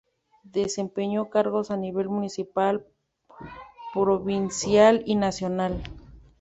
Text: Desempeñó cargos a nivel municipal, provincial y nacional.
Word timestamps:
Desempeñó 0.51 1.29
cargos 1.29 1.69
a 1.69 1.77
nivel 1.77 2.09
municipal, 2.09 2.87
provincial 3.93 5.03
y 5.05 5.13
nacional. 5.13 5.83